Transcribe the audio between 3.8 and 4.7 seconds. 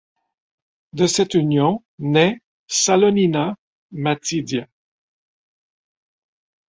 Matidia.